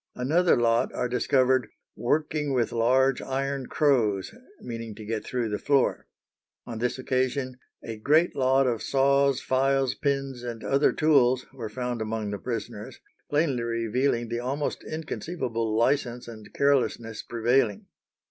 [0.15, 6.07] Another lot are discovered "working with large iron crows," meaning to get through the floor.
[6.65, 12.01] On this occasion "a great lot of saws, files, pins, and other tools" were found
[12.01, 17.85] among the prisoners, plainly revealing the almost inconceivable license and carelessness prevailing.